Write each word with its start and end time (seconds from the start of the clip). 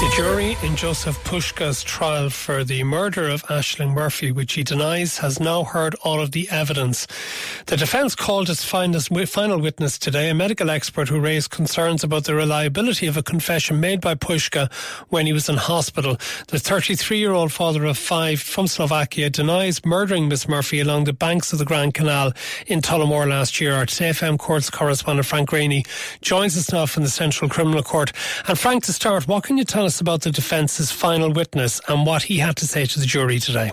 The 0.00 0.08
jury 0.16 0.52
in 0.62 0.76
Jozef 0.76 1.12
Puska's 1.24 1.82
trial 1.82 2.30
for 2.30 2.64
the 2.64 2.82
murder 2.84 3.28
of 3.28 3.42
Ashling 3.48 3.92
Murphy, 3.92 4.32
which 4.32 4.54
he 4.54 4.64
denies, 4.64 5.18
has 5.18 5.38
now 5.38 5.62
heard 5.62 5.94
all 5.96 6.22
of 6.22 6.32
the 6.32 6.48
evidence. 6.48 7.06
The 7.66 7.76
defence 7.76 8.14
called 8.14 8.48
its 8.48 8.64
final 8.64 9.60
witness 9.60 9.98
today, 9.98 10.30
a 10.30 10.34
medical 10.34 10.70
expert 10.70 11.10
who 11.10 11.20
raised 11.20 11.50
concerns 11.50 12.02
about 12.02 12.24
the 12.24 12.34
reliability 12.34 13.08
of 13.08 13.18
a 13.18 13.22
confession 13.22 13.78
made 13.78 14.00
by 14.00 14.14
Puska 14.14 14.72
when 15.10 15.26
he 15.26 15.34
was 15.34 15.50
in 15.50 15.58
hospital. 15.58 16.16
The 16.48 16.58
33 16.58 17.18
year 17.18 17.32
old 17.32 17.52
father 17.52 17.84
of 17.84 17.98
five 17.98 18.40
from 18.40 18.68
Slovakia 18.68 19.28
denies 19.28 19.84
murdering 19.84 20.28
Miss 20.28 20.48
Murphy 20.48 20.80
along 20.80 21.04
the 21.04 21.12
banks 21.12 21.52
of 21.52 21.58
the 21.58 21.66
Grand 21.66 21.92
Canal 21.92 22.32
in 22.66 22.80
Tullamore 22.80 23.28
last 23.28 23.60
year. 23.60 23.74
Our 23.74 23.84
TFM 23.84 24.38
Courts 24.38 24.70
correspondent 24.70 25.26
Frank 25.26 25.50
Greaney 25.50 25.86
joins 26.22 26.56
us 26.56 26.72
now 26.72 26.86
from 26.86 27.02
the 27.02 27.10
Central 27.10 27.50
Criminal 27.50 27.82
Court. 27.82 28.12
And 28.48 28.58
Frank, 28.58 28.84
to 28.84 28.94
start, 28.94 29.28
what 29.28 29.44
can 29.44 29.58
you 29.58 29.64
tell 29.64 29.84
us? 29.84 29.89
Us 29.90 30.00
about 30.00 30.20
the 30.20 30.30
defence's 30.30 30.92
final 30.92 31.32
witness 31.32 31.80
and 31.88 32.06
what 32.06 32.22
he 32.22 32.38
had 32.38 32.54
to 32.54 32.64
say 32.64 32.86
to 32.86 33.00
the 33.00 33.06
jury 33.06 33.40
today. 33.40 33.72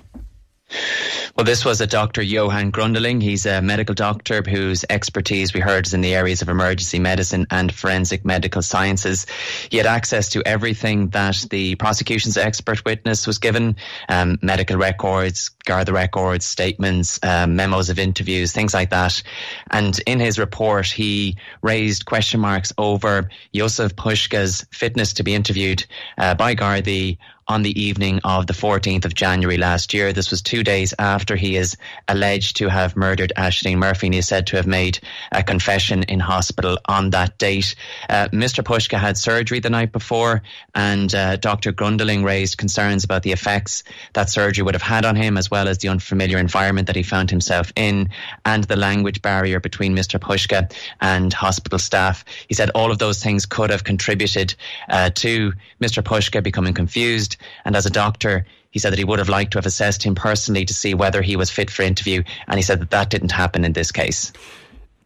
Well, 1.38 1.46
this 1.46 1.64
was 1.64 1.80
a 1.80 1.86
Dr. 1.86 2.24
Johan 2.24 2.72
Grundling. 2.72 3.22
He's 3.22 3.46
a 3.46 3.62
medical 3.62 3.94
doctor 3.94 4.42
whose 4.42 4.84
expertise 4.90 5.54
we 5.54 5.60
heard 5.60 5.86
is 5.86 5.94
in 5.94 6.02
the 6.02 6.16
areas 6.16 6.42
of 6.42 6.50
emergency 6.50 6.98
medicine 6.98 7.46
and 7.52 7.72
forensic 7.72 8.26
medical 8.26 8.64
sciences. 8.64 9.28
He 9.70 9.78
had 9.78 9.86
access 9.86 10.30
to 10.30 10.42
everything 10.48 11.10
that 11.10 11.46
the 11.52 11.76
prosecution's 11.76 12.38
expert 12.38 12.84
witness 12.84 13.28
was 13.28 13.38
given 13.38 13.76
um, 14.10 14.40
medical 14.42 14.78
records, 14.78 15.52
Garda 15.68 15.94
records, 15.94 16.46
statements, 16.46 17.20
um, 17.22 17.56
memos 17.56 17.90
of 17.90 18.00
interviews, 18.00 18.54
things 18.54 18.74
like 18.74 18.90
that. 18.90 19.22
And 19.70 20.00
in 20.08 20.20
his 20.20 20.40
report, 20.40 20.88
he 20.88 21.38
raised 21.62 22.06
question 22.06 22.40
marks 22.40 22.74
over 22.78 23.30
Jozef 23.54 23.94
Puska's 23.94 24.66
fitness 24.72 25.14
to 25.14 25.24
be 25.24 25.36
interviewed 25.36 25.86
uh, 26.18 26.34
by 26.34 26.56
Gardaí 26.56 27.18
on 27.48 27.64
the 27.64 27.82
evening 27.82 28.20
of 28.24 28.46
the 28.46 28.54
14th 28.54 29.06
of 29.06 29.14
January 29.14 29.58
last 29.58 29.94
year. 29.94 30.12
This 30.12 30.32
was 30.32 30.42
two 30.42 30.64
days 30.64 30.94
after 31.00 31.36
he 31.36 31.56
is 31.56 31.78
alleged 32.08 32.58
to 32.58 32.68
have 32.68 32.98
murdered 32.98 33.32
Ashling 33.38 33.78
Murphy 33.78 34.08
and 34.08 34.14
he 34.14 34.20
is 34.20 34.28
said 34.28 34.48
to 34.48 34.58
have 34.58 34.68
made 34.68 35.00
a 35.32 35.44
confession 35.44 36.04
in 36.04 36.20
hospital 36.20 36.78
on 36.86 37.12
that 37.12 37.38
date. 37.38 37.76
Uh, 38.10 38.28
Mr. 38.30 38.64
Puska 38.64 39.00
had 39.00 39.18
surgery 39.18 39.60
the 39.60 39.70
night 39.70 39.92
before 39.92 40.42
and 40.76 41.14
uh, 41.16 41.38
Dr. 41.38 41.72
Grundling 41.72 42.24
raised 42.24 42.58
concerns 42.58 43.04
about 43.04 43.24
the 43.24 43.32
effects 43.32 43.84
that 44.14 44.30
surgery 44.30 44.64
would 44.64 44.76
have 44.76 44.82
had 44.82 45.06
on 45.06 45.16
him 45.16 45.38
as 45.38 45.50
well 45.50 45.57
as 45.66 45.78
the 45.78 45.88
unfamiliar 45.88 46.38
environment 46.38 46.88
that 46.88 46.96
he 46.98 47.04
found 47.04 47.30
himself 47.30 47.72
in 47.78 48.10
and 48.46 48.66
the 48.66 48.76
language 48.76 49.22
barrier 49.22 49.60
between 49.60 49.96
Mr. 49.96 50.20
Puska 50.20 50.70
and 51.00 51.34
hospital 51.34 51.80
staff. 51.80 52.26
He 52.50 52.54
said 52.54 52.70
all 52.76 52.92
of 52.92 53.00
those 53.00 53.24
things 53.24 53.46
could 53.46 53.70
have 53.70 53.86
contributed 53.86 54.54
uh, 54.90 55.12
to 55.12 55.54
Mr. 55.82 56.04
Puska 56.04 56.44
becoming 56.44 56.74
confused 56.74 57.38
and 57.66 57.76
as 57.76 57.86
a 57.86 57.90
doctor, 57.90 58.46
he 58.72 58.80
said 58.80 58.92
that 58.92 59.00
he 59.00 59.06
would 59.06 59.20
have 59.20 59.30
liked 59.30 59.52
to 59.52 59.58
have 59.58 59.66
assessed 59.66 60.04
him 60.04 60.16
personally 60.16 60.66
to 60.66 60.74
see 60.74 60.94
whether 60.94 61.22
he 61.22 61.36
was 61.36 61.50
fit 61.50 61.72
for 61.72 61.84
interview. 61.84 62.24
And 62.48 62.58
he 62.58 62.64
said 62.64 62.80
that 62.82 62.92
that 62.92 63.10
didn't 63.10 63.32
happen 63.32 63.64
in 63.64 63.74
this 63.74 63.92
case. 63.92 64.32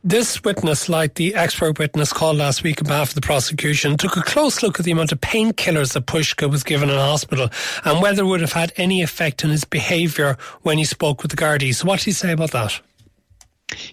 This 0.03 0.43
witness, 0.43 0.89
like 0.89 1.13
the 1.13 1.35
expert 1.35 1.77
witness 1.77 2.11
called 2.11 2.37
last 2.37 2.63
week 2.63 2.81
on 2.81 2.87
behalf 2.87 3.09
of 3.09 3.15
the 3.15 3.21
prosecution, 3.21 3.97
took 3.97 4.17
a 4.17 4.23
close 4.23 4.63
look 4.63 4.79
at 4.79 4.85
the 4.85 4.91
amount 4.91 5.11
of 5.11 5.21
painkillers 5.21 5.93
that 5.93 6.07
Puska 6.07 6.49
was 6.49 6.63
given 6.63 6.89
in 6.89 6.95
hospital 6.95 7.49
and 7.85 8.01
whether 8.01 8.23
it 8.23 8.25
would 8.25 8.41
have 8.41 8.53
had 8.53 8.73
any 8.77 9.03
effect 9.03 9.45
on 9.45 9.51
his 9.51 9.63
behaviour 9.63 10.39
when 10.63 10.79
he 10.79 10.85
spoke 10.85 11.21
with 11.21 11.29
the 11.29 11.37
Gardaí. 11.37 11.75
So, 11.75 11.85
what 11.85 11.99
did 11.99 12.05
he 12.05 12.11
say 12.13 12.31
about 12.31 12.49
that? 12.49 12.81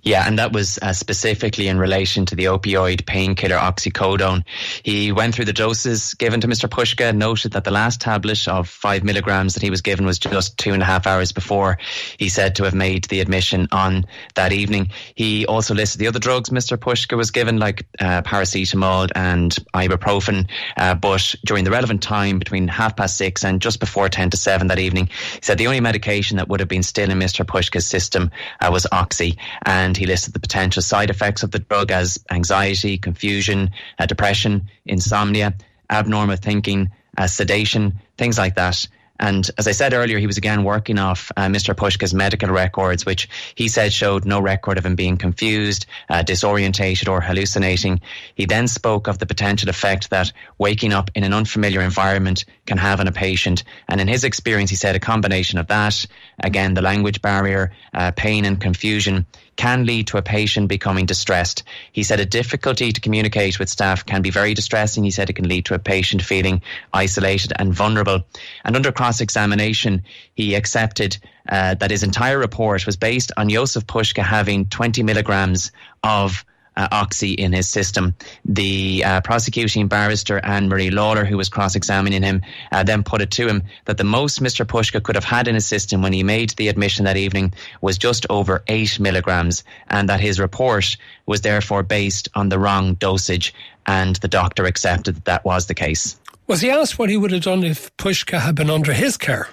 Yeah, 0.02 0.26
and 0.26 0.38
that 0.38 0.52
was 0.52 0.78
uh, 0.82 0.92
specifically 0.92 1.68
in 1.68 1.78
relation 1.78 2.26
to 2.26 2.34
the 2.34 2.44
opioid 2.44 3.06
painkiller 3.06 3.56
oxycodone. 3.56 4.44
He 4.82 5.12
went 5.12 5.34
through 5.34 5.44
the 5.46 5.52
doses 5.52 6.14
given 6.14 6.40
to 6.40 6.48
Mr. 6.48 6.68
Puska, 6.68 7.14
noted 7.14 7.52
that 7.52 7.64
the 7.64 7.70
last 7.70 8.00
tablet 8.00 8.46
of 8.48 8.68
five 8.68 9.04
milligrams 9.04 9.54
that 9.54 9.62
he 9.62 9.70
was 9.70 9.82
given 9.82 10.06
was 10.06 10.18
just 10.18 10.58
two 10.58 10.72
and 10.72 10.82
a 10.82 10.86
half 10.86 11.06
hours 11.06 11.32
before 11.32 11.78
he 12.18 12.28
said 12.28 12.56
to 12.56 12.64
have 12.64 12.74
made 12.74 13.04
the 13.04 13.20
admission 13.20 13.68
on 13.72 14.06
that 14.34 14.52
evening. 14.52 14.90
He 15.14 15.46
also 15.46 15.74
listed 15.74 16.00
the 16.00 16.06
other 16.06 16.18
drugs 16.18 16.50
Mr. 16.50 16.76
Puska 16.76 17.16
was 17.16 17.30
given, 17.30 17.58
like 17.58 17.86
uh, 18.00 18.22
paracetamol 18.22 19.10
and 19.14 19.56
ibuprofen, 19.74 20.48
uh, 20.76 20.94
but 20.94 21.34
during 21.44 21.64
the 21.64 21.70
relevant 21.70 22.02
time 22.02 22.38
between 22.38 22.68
half 22.68 22.96
past 22.96 23.16
six 23.16 23.44
and 23.44 23.60
just 23.60 23.80
before 23.80 24.08
10 24.08 24.30
to 24.30 24.36
7 24.36 24.66
that 24.68 24.78
evening, 24.78 25.06
he 25.06 25.40
said 25.42 25.58
the 25.58 25.66
only 25.66 25.80
medication 25.80 26.36
that 26.36 26.48
would 26.48 26.60
have 26.60 26.68
been 26.68 26.82
still 26.82 27.10
in 27.10 27.18
Mr. 27.18 27.44
Puska's 27.44 27.86
system 27.86 28.30
uh, 28.60 28.70
was 28.72 28.86
oxy 28.92 29.38
and 29.68 29.98
he 29.98 30.06
listed 30.06 30.32
the 30.32 30.40
potential 30.40 30.80
side 30.80 31.10
effects 31.10 31.42
of 31.42 31.50
the 31.50 31.58
drug 31.58 31.90
as 31.90 32.18
anxiety, 32.30 32.96
confusion, 32.96 33.70
uh, 33.98 34.06
depression, 34.06 34.66
insomnia, 34.86 35.52
abnormal 35.90 36.36
thinking, 36.36 36.90
uh, 37.18 37.26
sedation, 37.26 37.92
things 38.16 38.38
like 38.38 38.54
that. 38.54 38.88
And 39.20 39.50
as 39.58 39.66
I 39.66 39.72
said 39.72 39.92
earlier, 39.92 40.18
he 40.18 40.26
was 40.26 40.36
again 40.36 40.64
working 40.64 40.98
off 40.98 41.32
uh, 41.36 41.46
Mr. 41.46 41.74
Puska's 41.74 42.14
medical 42.14 42.50
records, 42.50 43.04
which 43.04 43.28
he 43.54 43.68
said 43.68 43.92
showed 43.92 44.24
no 44.24 44.40
record 44.40 44.78
of 44.78 44.86
him 44.86 44.94
being 44.94 45.16
confused, 45.16 45.86
uh, 46.08 46.22
disorientated, 46.22 47.08
or 47.08 47.20
hallucinating. 47.20 48.00
He 48.34 48.46
then 48.46 48.68
spoke 48.68 49.08
of 49.08 49.18
the 49.18 49.26
potential 49.26 49.68
effect 49.68 50.10
that 50.10 50.32
waking 50.58 50.92
up 50.92 51.10
in 51.14 51.24
an 51.24 51.34
unfamiliar 51.34 51.80
environment 51.80 52.44
can 52.66 52.78
have 52.78 53.00
on 53.00 53.08
a 53.08 53.12
patient. 53.12 53.64
And 53.88 54.00
in 54.00 54.08
his 54.08 54.24
experience, 54.24 54.70
he 54.70 54.76
said 54.76 54.94
a 54.94 55.00
combination 55.00 55.58
of 55.58 55.66
that, 55.68 56.06
again, 56.42 56.74
the 56.74 56.82
language 56.82 57.20
barrier, 57.20 57.72
uh, 57.94 58.12
pain 58.12 58.44
and 58.44 58.60
confusion, 58.60 59.26
can 59.58 59.84
lead 59.84 60.06
to 60.06 60.16
a 60.16 60.22
patient 60.22 60.68
becoming 60.68 61.04
distressed. 61.04 61.64
He 61.92 62.04
said 62.04 62.20
a 62.20 62.24
difficulty 62.24 62.92
to 62.92 63.00
communicate 63.00 63.58
with 63.58 63.68
staff 63.68 64.06
can 64.06 64.22
be 64.22 64.30
very 64.30 64.54
distressing. 64.54 65.02
He 65.02 65.10
said 65.10 65.28
it 65.28 65.34
can 65.34 65.48
lead 65.48 65.66
to 65.66 65.74
a 65.74 65.80
patient 65.80 66.22
feeling 66.22 66.62
isolated 66.94 67.52
and 67.58 67.74
vulnerable. 67.74 68.24
And 68.64 68.76
under 68.76 68.92
cross 69.08 69.22
examination, 69.22 70.02
he 70.34 70.54
accepted 70.54 71.16
uh, 71.48 71.72
that 71.76 71.90
his 71.90 72.02
entire 72.02 72.38
report 72.38 72.84
was 72.84 72.98
based 72.98 73.32
on 73.38 73.48
Jozef 73.48 73.84
Puska 73.86 74.22
having 74.22 74.66
20 74.66 75.02
milligrams 75.02 75.72
of 76.02 76.44
uh, 76.76 76.88
oxy 76.92 77.32
in 77.32 77.54
his 77.54 77.66
system. 77.66 78.14
The 78.44 79.02
uh, 79.06 79.20
prosecuting 79.22 79.88
barrister 79.88 80.44
Anne 80.44 80.68
Marie 80.68 80.90
Lawlor, 80.90 81.24
who 81.24 81.38
was 81.38 81.48
cross 81.48 81.74
examining 81.74 82.22
him, 82.22 82.42
uh, 82.70 82.82
then 82.84 83.02
put 83.02 83.22
it 83.22 83.30
to 83.30 83.48
him 83.48 83.62
that 83.86 83.96
the 83.96 84.04
most 84.04 84.42
Mr. 84.42 84.66
Puska 84.66 85.02
could 85.02 85.16
have 85.16 85.24
had 85.24 85.48
in 85.48 85.54
his 85.54 85.66
system 85.66 86.02
when 86.02 86.12
he 86.12 86.22
made 86.22 86.50
the 86.50 86.68
admission 86.68 87.06
that 87.06 87.16
evening 87.16 87.54
was 87.80 87.96
just 87.96 88.26
over 88.28 88.62
eight 88.66 89.00
milligrams, 89.00 89.64
and 89.88 90.10
that 90.10 90.20
his 90.20 90.38
report 90.38 90.98
was 91.24 91.40
therefore 91.40 91.82
based 91.82 92.28
on 92.34 92.50
the 92.50 92.58
wrong 92.58 92.92
dosage, 92.92 93.54
and 93.86 94.16
the 94.16 94.28
doctor 94.28 94.66
accepted 94.66 95.14
that 95.14 95.24
that 95.24 95.44
was 95.46 95.66
the 95.66 95.74
case. 95.74 96.18
Was 96.48 96.62
he 96.62 96.70
asked 96.70 96.98
what 96.98 97.10
he 97.10 97.16
would 97.16 97.30
have 97.30 97.42
done 97.42 97.62
if 97.62 97.94
Puska 97.98 98.40
had 98.40 98.54
been 98.54 98.70
under 98.70 98.94
his 98.94 99.18
care? 99.18 99.48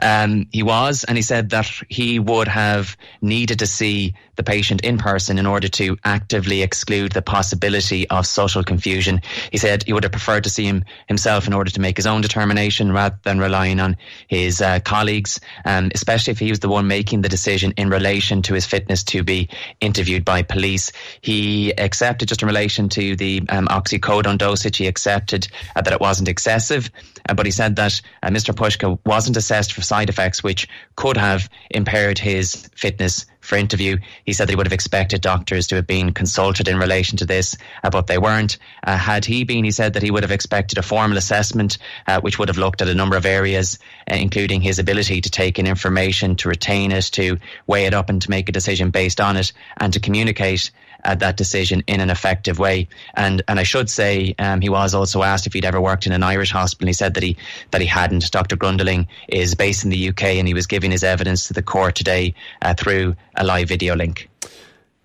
Um, 0.00 0.46
he 0.52 0.62
was, 0.62 1.04
and 1.04 1.16
he 1.16 1.22
said 1.22 1.50
that 1.50 1.70
he 1.88 2.18
would 2.18 2.48
have 2.48 2.96
needed 3.20 3.58
to 3.60 3.66
see 3.66 4.14
the 4.38 4.42
patient 4.44 4.82
in 4.82 4.96
person 4.98 5.36
in 5.36 5.46
order 5.46 5.68
to 5.68 5.98
actively 6.04 6.62
exclude 6.62 7.12
the 7.12 7.20
possibility 7.20 8.08
of 8.08 8.26
social 8.26 8.62
confusion. 8.62 9.20
He 9.50 9.58
said 9.58 9.82
he 9.82 9.92
would 9.92 10.04
have 10.04 10.12
preferred 10.12 10.44
to 10.44 10.50
see 10.50 10.64
him 10.64 10.84
himself 11.08 11.46
in 11.46 11.52
order 11.52 11.70
to 11.72 11.80
make 11.80 11.96
his 11.96 12.06
own 12.06 12.20
determination 12.20 12.92
rather 12.92 13.18
than 13.24 13.40
relying 13.40 13.80
on 13.80 13.96
his 14.28 14.62
uh, 14.62 14.78
colleagues, 14.84 15.40
um, 15.64 15.90
especially 15.92 16.30
if 16.30 16.38
he 16.38 16.50
was 16.50 16.60
the 16.60 16.68
one 16.68 16.86
making 16.86 17.20
the 17.20 17.28
decision 17.28 17.74
in 17.76 17.90
relation 17.90 18.40
to 18.42 18.54
his 18.54 18.64
fitness 18.64 19.02
to 19.04 19.24
be 19.24 19.48
interviewed 19.80 20.24
by 20.24 20.42
police. 20.42 20.92
He 21.20 21.72
accepted 21.76 22.28
just 22.28 22.42
in 22.42 22.48
relation 22.48 22.88
to 22.90 23.16
the 23.16 23.42
um, 23.48 23.66
oxycodone 23.66 24.38
dosage, 24.38 24.76
he 24.76 24.86
accepted 24.86 25.48
uh, 25.74 25.82
that 25.82 25.92
it 25.92 26.00
wasn't 26.00 26.28
excessive, 26.28 26.90
uh, 27.28 27.34
but 27.34 27.44
he 27.44 27.52
said 27.52 27.74
that 27.76 28.00
uh, 28.22 28.28
Mr. 28.28 28.54
Puska 28.54 28.98
wasn't 29.04 29.36
assessed 29.36 29.72
for 29.72 29.82
side 29.88 30.08
effects 30.08 30.44
which 30.44 30.68
could 30.96 31.16
have 31.16 31.48
impaired 31.70 32.18
his 32.18 32.68
fitness 32.76 33.26
for 33.40 33.56
interview. 33.56 33.96
He 34.24 34.32
said 34.32 34.46
that 34.46 34.52
he 34.52 34.56
would 34.56 34.66
have 34.66 34.72
expected 34.72 35.22
doctors 35.22 35.66
to 35.68 35.76
have 35.76 35.86
been 35.86 36.12
consulted 36.12 36.68
in 36.68 36.78
relation 36.78 37.16
to 37.18 37.24
this, 37.24 37.56
uh, 37.82 37.90
but 37.90 38.06
they 38.06 38.18
weren't. 38.18 38.58
Uh, 38.84 38.96
had 38.96 39.24
he 39.24 39.44
been, 39.44 39.64
he 39.64 39.70
said 39.70 39.94
that 39.94 40.02
he 40.02 40.10
would 40.10 40.22
have 40.22 40.30
expected 40.30 40.78
a 40.78 40.82
formal 40.82 41.16
assessment 41.16 41.78
uh, 42.06 42.20
which 42.20 42.38
would 42.38 42.48
have 42.48 42.58
looked 42.58 42.82
at 42.82 42.88
a 42.88 42.94
number 42.94 43.16
of 43.16 43.26
areas, 43.26 43.78
uh, 44.10 44.14
including 44.14 44.60
his 44.60 44.78
ability 44.78 45.20
to 45.22 45.30
take 45.30 45.58
in 45.58 45.66
information, 45.66 46.36
to 46.36 46.48
retain 46.48 46.92
it, 46.92 47.04
to 47.04 47.38
weigh 47.66 47.86
it 47.86 47.94
up 47.94 48.10
and 48.10 48.20
to 48.22 48.30
make 48.30 48.48
a 48.48 48.52
decision 48.52 48.90
based 48.90 49.20
on 49.20 49.36
it, 49.36 49.52
and 49.78 49.92
to 49.92 50.00
communicate 50.00 50.70
uh, 51.04 51.14
that 51.16 51.36
decision 51.36 51.82
in 51.86 52.00
an 52.00 52.10
effective 52.10 52.58
way. 52.58 52.88
And 53.14 53.42
and 53.48 53.58
I 53.58 53.62
should 53.62 53.90
say 53.90 54.34
um, 54.38 54.60
he 54.60 54.68
was 54.68 54.94
also 54.94 55.22
asked 55.22 55.46
if 55.46 55.52
he'd 55.52 55.64
ever 55.64 55.80
worked 55.80 56.06
in 56.06 56.12
an 56.12 56.22
Irish 56.22 56.50
hospital. 56.50 56.84
And 56.84 56.88
He 56.88 56.94
said 56.94 57.14
that 57.14 57.22
he 57.22 57.36
that 57.70 57.80
he 57.80 57.86
hadn't. 57.86 58.30
Dr. 58.30 58.56
Grundling 58.56 59.06
is 59.28 59.54
based 59.54 59.84
in 59.84 59.90
the 59.90 60.08
UK 60.08 60.24
and 60.24 60.48
he 60.48 60.54
was 60.54 60.66
giving 60.66 60.90
his 60.90 61.04
evidence 61.04 61.48
to 61.48 61.54
the 61.54 61.62
court 61.62 61.94
today 61.94 62.34
uh, 62.62 62.74
through 62.74 63.16
a 63.36 63.44
live 63.44 63.68
video 63.68 63.94
link. 63.94 64.28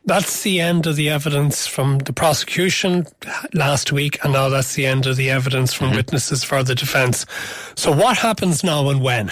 That's 0.06 0.44
the 0.44 0.60
end 0.60 0.86
of 0.86 0.98
the 0.98 1.10
evidence 1.10 1.66
from 1.66 2.00
the 2.00 2.12
prosecution 2.12 3.06
last 3.54 3.94
week, 3.94 4.22
and 4.22 4.34
now 4.34 4.50
that's 4.50 4.74
the 4.74 4.86
end 4.86 5.06
of 5.06 5.16
the 5.16 5.30
evidence 5.30 5.74
from 5.74 5.88
mm-hmm. 5.88 5.98
witnesses 5.98 6.44
for 6.44 6.62
the 6.62 6.76
defence. 6.76 7.26
So, 7.76 7.90
what 7.94 8.18
happens 8.18 8.66
now 8.66 8.90
and 8.90 9.02
when? 9.02 9.32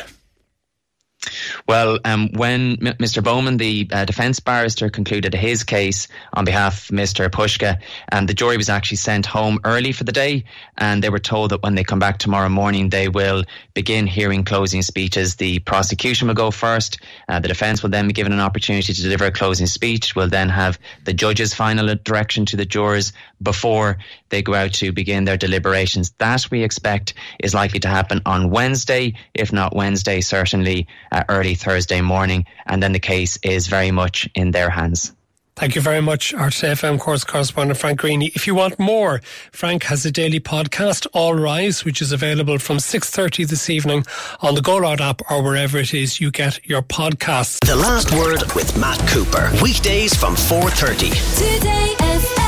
Well, 1.68 2.00
um, 2.06 2.30
when 2.34 2.78
M- 2.86 2.96
Mr. 2.98 3.24
Bowman, 3.24 3.58
the 3.58 3.88
uh, 3.92 4.06
defence 4.06 4.40
barrister, 4.40 4.90
concluded 4.90 5.34
his 5.34 5.64
case 5.64 6.08
on 6.34 6.46
behalf 6.46 6.90
of 6.90 6.96
Mr. 6.96 7.30
Puska, 7.30 7.80
and 8.10 8.28
the 8.28 8.34
jury 8.34 8.58
was 8.58 8.70
actually 8.70 8.98
sent 8.98 9.26
home 9.26 9.60
early 9.64 9.92
for 9.92 10.04
the 10.04 10.12
day, 10.12 10.44
and 10.78 11.04
they 11.04 11.10
were 11.10 11.20
told 11.20 11.52
that 11.52 11.64
when 11.64 11.76
they 11.76 11.84
come 11.84 12.00
back 12.00 12.18
tomorrow 12.18 12.50
morning, 12.50 12.90
they 12.90 13.08
will 13.08 13.44
begin 13.74 14.08
hearing 14.08 14.44
closing 14.44 14.82
speeches. 14.82 15.36
The 15.36 15.60
prosecution 15.60 16.28
will 16.28 16.36
go 16.36 16.52
first. 16.52 17.00
Uh, 17.30 17.40
the 17.40 17.48
defence 17.48 17.84
will 17.84 17.90
then 17.90 18.08
be 18.08 18.14
given 18.14 18.34
an 18.34 18.40
opportunity 18.40 18.94
to 18.94 19.02
deliver 19.02 19.26
a 19.26 19.32
closing 19.32 19.68
speech. 19.68 20.16
We'll 20.16 20.30
then 20.30 20.50
have 20.50 20.80
the 21.06 21.14
judge's 21.14 21.54
final 21.54 21.96
direction 21.96 22.46
to 22.48 22.58
the 22.58 22.66
jurors 22.66 23.14
before 23.42 23.98
they 24.30 24.42
go 24.42 24.54
out 24.54 24.74
to 24.74 24.92
begin 24.92 25.26
their 25.26 25.38
deliberations. 25.38 26.12
That 26.18 26.50
we 26.52 26.64
expect 26.64 27.14
is 27.40 27.54
likely 27.54 27.80
to 27.82 27.88
happen 27.88 28.22
on 28.26 28.50
Wednesday, 28.50 29.16
if 29.34 29.52
not 29.52 29.76
Wednesday, 29.76 30.22
certainly 30.22 30.88
uh, 31.12 31.24
early 31.30 31.56
Thursday 31.56 32.02
morning. 32.02 32.46
And 32.66 32.82
then 32.82 32.92
the 32.92 33.00
case 33.00 33.38
is 33.44 33.68
very 33.68 33.92
much 33.92 34.30
in 34.36 34.52
their 34.52 34.70
hands. 34.70 35.14
Thank 35.56 35.76
you 35.76 35.82
very 35.82 36.02
much, 36.02 36.34
RTFM 36.34 37.00
course 37.00 37.24
correspondent 37.24 37.78
Frank 37.78 38.00
Greaney. 38.00 38.36
If 38.36 38.48
you 38.48 38.56
want 38.56 38.80
more, 38.80 39.22
Frank 39.52 39.84
has 39.84 40.06
a 40.06 40.12
daily 40.12 40.40
podcast, 40.40 41.06
All 41.14 41.36
Rise, 41.36 41.86
which 41.86 42.02
is 42.02 42.12
available 42.12 42.58
from 42.58 42.78
6.30 42.78 43.48
this 43.48 43.70
evening 43.70 44.06
on 44.40 44.56
the 44.56 44.62
Go 44.62 44.78
Loud 44.78 45.02
app 45.02 45.22
or 45.30 45.44
wherever 45.44 45.78
it 45.78 45.94
is 45.94 46.20
you 46.20 46.32
get 46.32 46.66
your 46.66 46.82
podcasts. 46.82 47.60
The 47.66 47.76
Last 47.76 48.12
Word 48.12 48.42
with 48.56 48.76
Matt 48.78 49.06
Cooper. 49.10 49.52
Weekdays 49.62 50.16
from 50.16 50.36
4.30. 50.36 51.60
Today 51.60 52.41